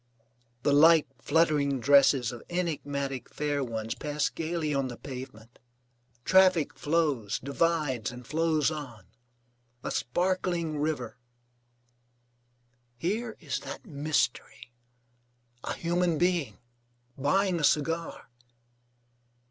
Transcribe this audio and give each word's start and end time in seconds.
The 0.63 0.73
light, 0.73 1.05
fluttering 1.21 1.79
dresses 1.79 2.31
of 2.31 2.41
enigmatic 2.49 3.29
fair 3.31 3.63
ones 3.63 3.93
pass 3.93 4.29
gayly 4.29 4.73
on 4.73 4.87
the 4.87 4.97
pavement. 4.97 5.59
Traffic 6.25 6.73
flows, 6.75 7.37
divides, 7.37 8.11
and 8.11 8.25
flows 8.25 8.71
on, 8.71 9.05
a 9.83 9.91
sparkling 9.91 10.79
river. 10.79 11.19
Here 12.97 13.37
is 13.39 13.59
that 13.59 13.85
mystery, 13.85 14.73
a 15.63 15.73
human 15.75 16.17
being, 16.17 16.57
buying 17.15 17.59
a 17.59 17.63
cigar. 17.63 18.27